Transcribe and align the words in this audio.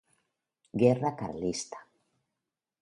Guerra 0.83 1.13
Carlista. 1.13 1.77